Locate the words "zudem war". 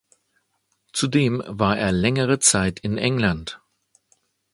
0.93-1.77